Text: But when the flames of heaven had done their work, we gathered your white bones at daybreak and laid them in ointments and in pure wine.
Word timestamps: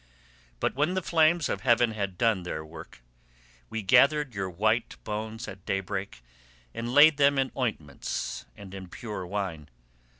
But 0.59 0.73
when 0.73 0.95
the 0.95 1.03
flames 1.03 1.47
of 1.47 1.61
heaven 1.61 1.91
had 1.91 2.17
done 2.17 2.41
their 2.41 2.65
work, 2.65 3.03
we 3.69 3.83
gathered 3.83 4.33
your 4.33 4.49
white 4.49 4.95
bones 5.03 5.47
at 5.47 5.63
daybreak 5.63 6.23
and 6.73 6.91
laid 6.91 7.17
them 7.17 7.37
in 7.37 7.51
ointments 7.55 8.47
and 8.57 8.73
in 8.73 8.87
pure 8.87 9.27
wine. 9.27 9.69